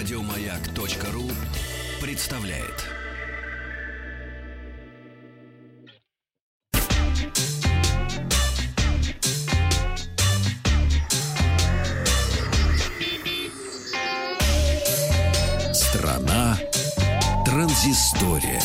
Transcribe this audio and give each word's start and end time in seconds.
Радиомаяк.ру 0.00 1.30
представляет. 2.00 2.86
Страна 15.74 16.56
транзистория. 17.44 18.62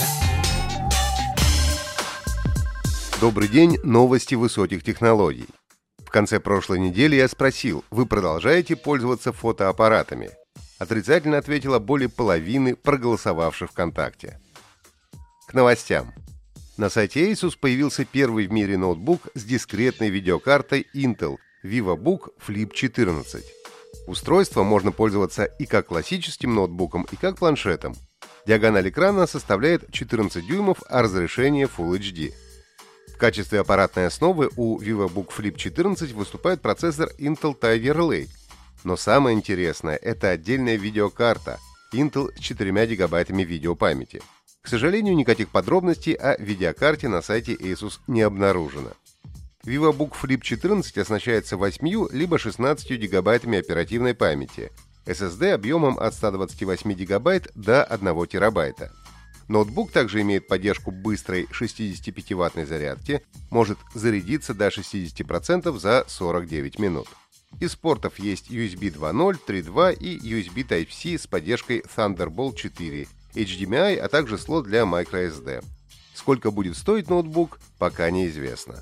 Добрый 3.20 3.50
день, 3.50 3.78
новости 3.84 4.36
высоких 4.36 4.86
технологий. 4.86 5.50
В 5.98 6.10
конце 6.12 6.40
прошлой 6.40 6.80
недели 6.80 7.18
я 7.18 7.28
спросил, 7.28 7.84
вы 7.92 8.06
продолжаете 8.06 8.78
пользоваться 8.78 9.34
фотоаппаратами? 9.34 10.32
Отрицательно 10.78 11.38
ответила 11.38 11.80
более 11.80 12.10
половины 12.10 12.76
проголосовавших 12.76 13.72
ВКонтакте. 13.72 14.40
К 15.48 15.54
новостям. 15.54 16.14
На 16.78 16.90
сайте 16.90 17.32
Asus 17.32 17.58
появился 17.58 18.04
первый 18.04 18.48
в 18.48 18.52
мире 18.52 18.78
ноутбук 18.78 19.28
с 19.34 19.44
дискретной 19.46 20.10
видеокартой 20.10 20.86
Intel 20.94 21.38
VivoBook 21.64 22.32
Flip 22.46 22.74
14. 22.74 23.46
Устройство 24.08 24.64
можно 24.64 24.92
пользоваться 24.92 25.46
и 25.46 25.66
как 25.66 25.88
классическим 25.88 26.54
ноутбуком, 26.54 27.08
и 27.12 27.16
как 27.16 27.38
планшетом. 27.38 27.96
Диагональ 28.46 28.90
экрана 28.90 29.26
составляет 29.26 29.92
14 29.92 30.46
дюймов, 30.46 30.80
а 30.90 31.02
разрешение 31.02 31.68
Full 31.68 31.98
HD. 31.98 32.34
В 33.14 33.18
качестве 33.18 33.62
аппаратной 33.62 34.08
основы 34.08 34.50
у 34.58 34.78
VivoBook 34.78 35.30
Flip 35.36 35.56
14 35.56 36.12
выступает 36.12 36.62
процессор 36.62 37.10
Intel 37.18 37.58
Tiger 37.58 37.96
Lake. 37.96 38.30
Но 38.86 38.96
самое 38.96 39.36
интересное– 39.36 39.96
это 40.02 40.30
отдельная 40.30 40.76
видеокарта 40.76 41.60
Intel 41.92 42.30
с 42.38 42.40
4 42.40 42.86
гигабайтами 42.86 43.44
видеопамяти. 43.44 44.22
К 44.62 44.68
сожалению, 44.68 45.16
никаких 45.16 45.50
подробностей 45.50 46.14
о 46.14 46.40
видеокарте 46.40 47.08
на 47.08 47.24
сайте 47.24 47.56
Asus 47.56 48.00
не 48.06 48.22
обнаружено. 48.22 48.92
VivoBook 49.66 50.12
Flip 50.22 50.40
14 50.40 51.00
оснащается 51.00 51.58
8 51.58 52.08
либо 52.12 52.38
16 52.38 52.92
гигабайтами 52.92 53.58
оперативной 53.58 54.14
памяти, 54.14 54.72
SSD 55.08 55.54
объемом 55.54 55.98
от 55.98 56.14
128 56.14 56.94
гигабайт 56.94 57.50
до 57.56 57.84
1 57.84 58.28
терабайта. 58.28 58.92
Ноутбук 59.48 59.92
также 59.92 60.22
имеет 60.22 60.48
поддержку 60.48 60.92
быстрой 60.92 61.48
65-ваттной 61.52 62.68
зарядки, 62.68 63.24
может 63.50 63.80
зарядиться 63.96 64.54
до 64.54 64.68
60% 64.68 65.76
за 65.80 66.06
49 66.08 66.78
минут. 66.78 67.08
Из 67.60 67.76
портов 67.76 68.20
есть 68.20 68.50
USB 68.50 68.94
2.0, 68.94 69.40
3.2 69.48 69.96
и 69.96 70.18
USB 70.18 70.68
Type-C 70.68 71.18
с 71.18 71.28
поддержкой 71.28 71.84
Thunderbolt 71.96 72.56
4, 72.56 73.08
HDMI, 73.34 73.98
а 73.98 74.10
также 74.10 74.38
слот 74.38 74.66
для 74.66 74.82
microSD. 74.82 75.64
Сколько 76.14 76.52
будет 76.52 76.78
стоить 76.78 77.10
ноутбук, 77.10 77.60
пока 77.78 78.10
неизвестно. 78.12 78.76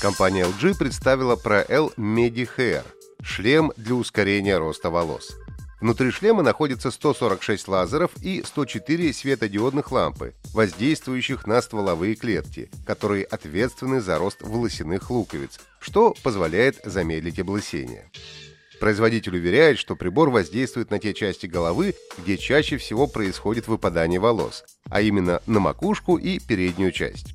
Компания 0.00 0.44
LG 0.44 0.78
представила 0.78 1.36
про 1.36 1.64
L 1.68 1.92
MediHair– 1.96 2.84
шлем 3.22 3.72
для 3.76 3.94
ускорения 3.94 4.56
роста 4.58 4.90
волос. 4.90 5.36
Внутри 5.80 6.10
шлема 6.10 6.42
находится 6.42 6.90
146 6.90 7.68
лазеров 7.68 8.10
и 8.20 8.42
104 8.44 9.12
светодиодных 9.12 9.92
лампы, 9.92 10.34
воздействующих 10.52 11.46
на 11.46 11.62
стволовые 11.62 12.16
клетки, 12.16 12.68
которые 12.84 13.24
ответственны 13.24 14.00
за 14.00 14.18
рост 14.18 14.42
волосяных 14.42 15.08
луковиц, 15.10 15.60
что 15.78 16.14
позволяет 16.22 16.80
замедлить 16.84 17.38
облысение. 17.38 18.10
Производитель 18.80 19.36
уверяет, 19.36 19.78
что 19.78 19.96
прибор 19.96 20.30
воздействует 20.30 20.90
на 20.90 20.98
те 20.98 21.14
части 21.14 21.46
головы, 21.46 21.94
где 22.18 22.36
чаще 22.36 22.76
всего 22.76 23.06
происходит 23.06 23.68
выпадание 23.68 24.20
волос, 24.20 24.64
а 24.90 25.00
именно 25.00 25.42
на 25.46 25.60
макушку 25.60 26.16
и 26.16 26.40
переднюю 26.40 26.92
часть. 26.92 27.34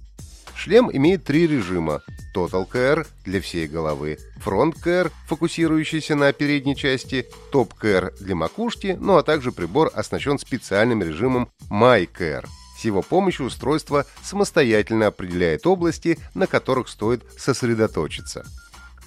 Шлем 0.56 0.90
имеет 0.91 1.25
три 1.25 1.47
режима 1.47 2.01
Total 2.33 2.69
Care 2.69 3.05
для 3.25 3.41
всей 3.41 3.67
головы, 3.67 4.17
Front 4.44 4.75
Care, 4.83 5.11
фокусирующийся 5.27 6.16
на 6.16 6.33
передней 6.33 6.75
части, 6.75 7.27
Top 7.51 7.71
Care 7.81 8.13
для 8.19 8.35
макушки, 8.35 8.97
ну 8.99 9.17
а 9.17 9.23
также 9.23 9.51
прибор 9.51 9.91
оснащен 9.94 10.39
специальным 10.39 11.03
режимом 11.03 11.49
My 11.69 12.09
Care. 12.11 12.45
С 12.77 12.85
его 12.85 13.01
помощью 13.01 13.45
устройство 13.45 14.05
самостоятельно 14.23 15.07
определяет 15.07 15.66
области, 15.67 16.19
на 16.33 16.47
которых 16.47 16.89
стоит 16.89 17.23
сосредоточиться. 17.38 18.45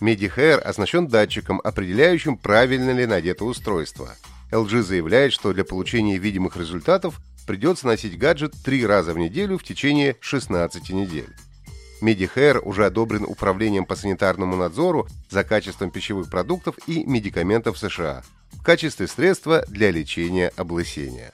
MediHair 0.00 0.58
оснащен 0.58 1.08
датчиком, 1.08 1.60
определяющим, 1.62 2.36
правильно 2.36 2.90
ли 2.90 3.06
надето 3.06 3.44
устройство. 3.44 4.14
LG 4.50 4.82
заявляет, 4.82 5.32
что 5.32 5.52
для 5.52 5.64
получения 5.64 6.18
видимых 6.18 6.56
результатов 6.56 7.18
придется 7.46 7.86
носить 7.86 8.18
гаджет 8.18 8.54
три 8.64 8.86
раза 8.86 9.12
в 9.14 9.18
неделю 9.18 9.58
в 9.58 9.64
течение 9.64 10.16
16 10.20 10.90
недель. 10.90 11.34
Медихэр 12.00 12.60
уже 12.64 12.86
одобрен 12.86 13.24
Управлением 13.24 13.86
по 13.86 13.96
санитарному 13.96 14.56
надзору 14.56 15.06
за 15.30 15.44
качеством 15.44 15.90
пищевых 15.90 16.30
продуктов 16.30 16.76
и 16.86 17.04
медикаментов 17.04 17.78
США 17.78 18.22
в 18.52 18.62
качестве 18.62 19.06
средства 19.06 19.64
для 19.68 19.90
лечения 19.90 20.52
облысения. 20.56 21.32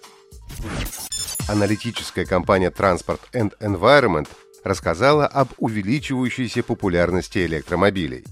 Аналитическая 1.49 2.25
компания 2.25 2.71
Transport 2.71 3.21
and 3.33 3.53
Environment 3.61 4.29
рассказала 4.65 5.27
об 5.27 5.49
увеличивающейся 5.59 6.63
популярности 6.63 7.45
электромобилей. 7.45 8.25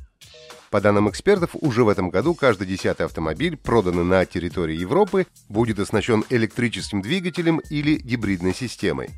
По 0.71 0.81
данным 0.81 1.11
экспертов, 1.11 1.51
уже 1.55 1.83
в 1.83 1.89
этом 1.89 2.11
году 2.11 2.35
каждый 2.35 2.69
десятый 2.69 3.07
автомобиль, 3.07 3.57
проданный 3.57 4.05
на 4.05 4.25
территории 4.25 4.77
Европы, 4.77 5.27
будет 5.49 5.81
оснащен 5.81 6.25
электрическим 6.31 7.03
двигателем 7.03 7.61
или 7.71 7.97
гибридной 7.97 8.55
системой. 8.55 9.11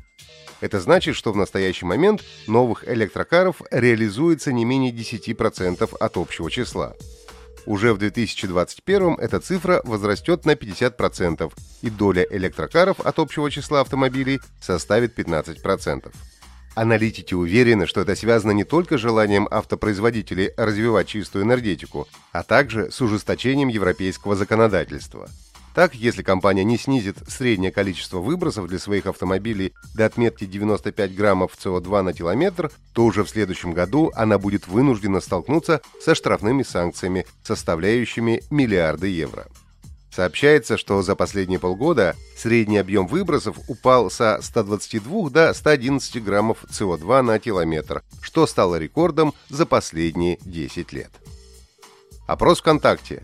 Это 0.63 0.79
значит, 0.79 1.17
что 1.17 1.33
в 1.33 1.35
настоящий 1.35 1.85
момент 1.85 2.23
новых 2.47 2.87
электрокаров 2.87 3.61
реализуется 3.69 4.53
не 4.53 4.63
менее 4.63 4.93
10% 4.93 5.97
от 5.99 6.17
общего 6.17 6.49
числа. 6.49 6.95
Уже 7.65 7.93
в 7.93 7.97
2021 7.97 9.15
эта 9.15 9.41
цифра 9.41 9.81
возрастет 9.83 10.45
на 10.45 10.51
50%, 10.51 11.51
и 11.81 11.89
доля 11.89 12.25
электрокаров 12.29 13.01
от 13.01 13.19
общего 13.19 13.51
числа 13.51 13.81
автомобилей 13.81 14.39
составит 14.61 15.19
15%. 15.19 16.13
Аналитики 16.75 17.33
уверены, 17.33 17.85
что 17.85 17.99
это 17.99 18.15
связано 18.15 18.51
не 18.51 18.63
только 18.63 18.97
с 18.97 19.01
желанием 19.01 19.49
автопроизводителей 19.51 20.51
развивать 20.55 21.09
чистую 21.09 21.43
энергетику, 21.43 22.07
а 22.31 22.41
также 22.41 22.89
с 22.89 23.01
ужесточением 23.01 23.67
европейского 23.67 24.37
законодательства– 24.37 25.27
так, 25.73 25.95
если 25.95 26.21
компания 26.21 26.63
не 26.63 26.77
снизит 26.77 27.17
среднее 27.27 27.71
количество 27.71 28.19
выбросов 28.19 28.67
для 28.67 28.79
своих 28.79 29.07
автомобилей 29.07 29.73
до 29.95 30.05
отметки 30.05 30.45
95 30.45 31.15
граммов 31.15 31.57
СО2 31.61 32.01
на 32.01 32.13
километр, 32.13 32.71
то 32.93 33.05
уже 33.05 33.23
в 33.23 33.29
следующем 33.29 33.73
году 33.73 34.11
она 34.15 34.37
будет 34.37 34.67
вынуждена 34.67 35.19
столкнуться 35.19 35.81
со 35.99 36.15
штрафными 36.15 36.63
санкциями, 36.63 37.25
составляющими 37.43 38.43
миллиарды 38.49 39.07
евро. 39.07 39.47
Сообщается, 40.11 40.77
что 40.77 41.01
за 41.01 41.15
последние 41.15 41.57
полгода 41.57 42.15
средний 42.37 42.77
объем 42.77 43.07
выбросов 43.07 43.57
упал 43.67 44.11
со 44.11 44.39
122 44.43 45.31
до 45.31 45.53
111 45.53 46.23
граммов 46.23 46.63
СО2 46.65 47.23
на 47.23 47.39
километр, 47.39 48.03
что 48.21 48.45
стало 48.45 48.75
рекордом 48.75 49.33
за 49.49 49.65
последние 49.65 50.37
10 50.45 50.93
лет. 50.93 51.09
Опрос 52.27 52.59
ВКонтакте. 52.59 53.23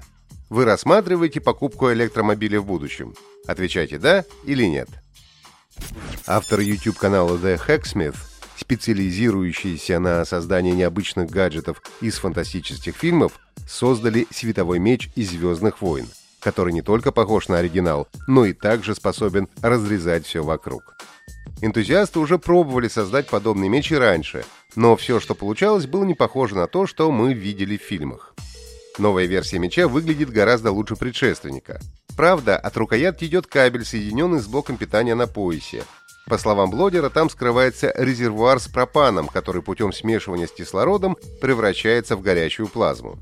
Вы 0.50 0.66
рассматриваете 0.66 1.42
покупку 1.42 1.92
электромобиля 1.94 2.60
в 2.60 2.66
будущем? 2.66 3.14
Отвечайте 3.46 4.00
«да» 4.00 4.26
или 4.46 4.64
«нет». 4.64 4.90
Автор 6.26 6.60
YouTube-канала 6.60 7.38
The 7.38 7.62
Hacksmith, 7.68 8.16
специализирующийся 8.58 10.00
на 10.00 10.26
создании 10.26 10.72
необычных 10.72 11.30
гаджетов 11.30 11.84
из 12.02 12.18
фантастических 12.18 12.96
фильмов, 12.96 13.40
создали 13.68 14.26
световой 14.32 14.80
меч 14.80 15.12
из 15.16 15.30
«Звездных 15.30 15.84
войн», 15.84 16.08
который 16.40 16.74
не 16.74 16.82
только 16.82 17.12
похож 17.12 17.48
на 17.48 17.60
оригинал, 17.60 18.08
но 18.28 18.46
и 18.46 18.54
также 18.54 18.96
способен 18.96 19.48
разрезать 19.62 20.26
все 20.26 20.44
вокруг. 20.44 20.98
Энтузиасты 21.62 22.20
уже 22.20 22.40
пробовали 22.40 22.88
создать 22.88 23.28
подобный 23.28 23.70
меч 23.70 23.92
и 23.92 23.96
раньше, 23.96 24.44
но 24.76 24.96
все, 24.96 25.20
что 25.20 25.36
получалось, 25.36 25.86
было 25.86 26.06
не 26.06 26.16
похоже 26.16 26.56
на 26.56 26.66
то, 26.66 26.88
что 26.88 27.12
мы 27.12 27.36
видели 27.36 27.78
в 27.78 27.84
фильмах. 27.84 28.34
Новая 29.00 29.28
версия 29.28 29.60
меча 29.60 29.88
выглядит 29.88 30.30
гораздо 30.30 30.74
лучше 30.74 30.98
предшественника. 30.98 31.80
Правда, 32.18 32.58
от 32.58 32.76
рукоятки 32.76 33.24
идет 33.24 33.48
кабель, 33.48 33.86
соединенный 33.86 34.42
с 34.42 34.46
блоком 34.46 34.76
питания 34.76 35.16
на 35.16 35.26
поясе. 35.26 35.86
По 36.26 36.38
словам 36.38 36.70
блогера, 36.70 37.10
там 37.10 37.30
скрывается 37.30 37.94
резервуар 37.96 38.60
с 38.60 38.68
пропаном, 38.68 39.28
который 39.28 39.62
путем 39.62 39.94
смешивания 39.94 40.48
с 40.48 40.52
кислородом 40.52 41.16
превращается 41.40 42.18
в 42.18 42.22
горячую 42.22 42.68
плазму. 42.68 43.18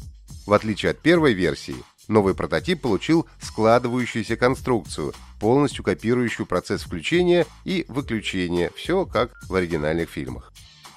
В 0.47 0.53
отличие 0.53 0.91
от 0.91 0.97
первой 0.97 1.33
версии, 1.33 1.75
новый 2.07 2.33
прототип 2.33 2.81
получил 2.81 3.27
складывающуюся 3.39 4.35
конструкцию, 4.35 5.13
полностью 5.39 5.83
копирующую 5.83 6.47
процесс 6.47 6.81
включения 6.81 7.45
и 7.65 7.85
выключения, 7.87 8.71
все 8.75 9.05
как 9.05 9.29
в 9.47 9.53
оригинальных 9.53 10.09
фильмах. 10.09 10.51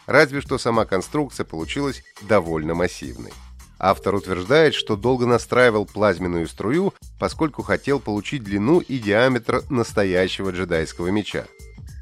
Разве 0.06 0.40
что 0.40 0.56
сама 0.56 0.86
конструкция 0.86 1.44
получилась 1.44 2.02
довольно 2.22 2.74
массивной. 2.74 3.32
Автор 3.82 4.14
утверждает, 4.14 4.74
что 4.74 4.94
долго 4.94 5.24
настраивал 5.24 5.86
плазменную 5.86 6.46
струю, 6.46 6.92
поскольку 7.18 7.62
хотел 7.62 7.98
получить 7.98 8.44
длину 8.44 8.80
и 8.80 8.98
диаметр 8.98 9.62
настоящего 9.70 10.50
джедайского 10.50 11.08
меча. 11.08 11.46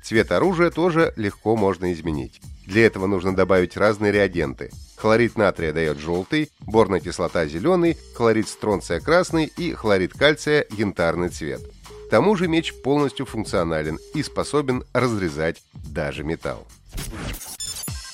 Цвет 0.02 0.32
оружия 0.32 0.70
тоже 0.70 1.12
легко 1.14 1.54
можно 1.54 1.92
изменить. 1.92 2.40
Для 2.66 2.84
этого 2.84 3.06
нужно 3.06 3.34
добавить 3.34 3.76
разные 3.76 4.10
реагенты. 4.10 4.70
Хлорид 4.96 5.38
натрия 5.38 5.72
дает 5.72 5.98
желтый, 5.98 6.50
борная 6.60 6.98
кислота 6.98 7.46
зеленый, 7.46 7.96
хлорид 8.14 8.48
стронция 8.48 8.98
красный 8.98 9.44
и 9.56 9.72
хлорид 9.72 10.12
кальция 10.14 10.66
янтарный 10.76 11.28
цвет. 11.28 11.60
К 12.08 12.10
тому 12.10 12.34
же 12.34 12.48
меч 12.48 12.74
полностью 12.82 13.24
функционален 13.24 13.98
и 14.14 14.24
способен 14.24 14.82
разрезать 14.92 15.62
даже 15.74 16.24
металл. 16.24 16.66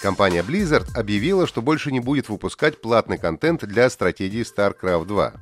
Компания 0.05 0.43
Blizzard 0.43 0.85
объявила, 0.95 1.47
что 1.47 1.63
больше 1.63 1.91
не 1.91 1.99
будет 1.99 2.29
выпускать 2.29 2.79
платный 2.79 3.17
контент 3.17 3.65
для 3.65 3.89
стратегии 3.89 4.43
StarCraft 4.43 5.07
2. 5.07 5.33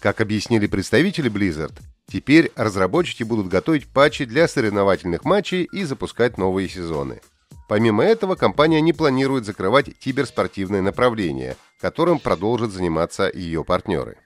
Как 0.00 0.20
объяснили 0.20 0.66
представители 0.66 1.30
Blizzard, 1.30 1.78
теперь 2.08 2.50
разработчики 2.56 3.22
будут 3.22 3.46
готовить 3.46 3.86
патчи 3.86 4.24
для 4.24 4.48
соревновательных 4.48 5.24
матчей 5.24 5.62
и 5.62 5.84
запускать 5.84 6.38
новые 6.38 6.68
сезоны. 6.68 7.20
Помимо 7.68 8.02
этого, 8.02 8.34
компания 8.34 8.80
не 8.80 8.92
планирует 8.92 9.44
закрывать 9.44 9.96
киберспортивное 9.96 10.82
направление, 10.82 11.56
которым 11.80 12.18
продолжат 12.18 12.72
заниматься 12.72 13.30
ее 13.32 13.62
партнеры. 13.62 14.16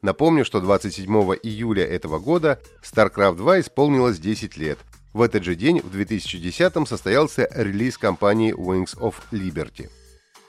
Напомню, 0.00 0.46
что 0.46 0.62
27 0.62 1.06
июля 1.42 1.84
этого 1.84 2.18
года 2.18 2.62
StarCraft 2.82 3.36
2 3.36 3.60
исполнилось 3.60 4.18
10 4.18 4.56
лет, 4.56 4.78
в 5.12 5.22
этот 5.22 5.44
же 5.44 5.54
день, 5.54 5.80
в 5.80 5.94
2010-м, 5.94 6.86
состоялся 6.86 7.48
релиз 7.54 7.98
компании 7.98 8.54
Wings 8.54 8.96
of 8.98 9.14
Liberty. 9.32 9.88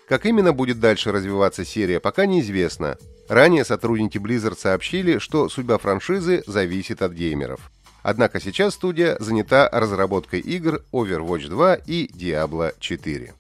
Как 0.08 0.26
именно 0.26 0.54
будет 0.54 0.80
дальше 0.80 1.12
развиваться 1.12 1.64
серия, 1.64 2.00
пока 2.00 2.26
неизвестно. 2.26 2.98
Ранее 3.28 3.64
сотрудники 3.64 4.18
Blizzard 4.18 4.58
сообщили, 4.58 5.20
что 5.20 5.50
судьба 5.50 5.78
франшизы 5.78 6.44
зависит 6.48 7.04
от 7.04 7.12
геймеров. 7.14 7.72
Однако 8.02 8.40
сейчас 8.40 8.74
студия 8.74 9.18
занята 9.20 9.70
разработкой 9.72 10.40
игр 10.40 10.84
Overwatch 10.92 11.48
2 11.48 11.76
и 11.86 12.08
Diablo 12.08 12.74
4. 12.80 13.34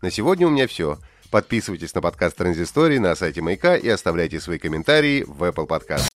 На 0.00 0.10
сегодня 0.10 0.46
у 0.46 0.50
меня 0.50 0.66
все. 0.66 0.98
Подписывайтесь 1.30 1.94
на 1.94 2.00
подкаст 2.00 2.36
Транзистории 2.36 2.98
на 2.98 3.14
сайте 3.14 3.42
Маяка 3.42 3.76
и 3.76 3.88
оставляйте 3.88 4.40
свои 4.40 4.58
комментарии 4.58 5.24
в 5.26 5.42
Apple 5.42 5.66
Podcast. 5.66 6.15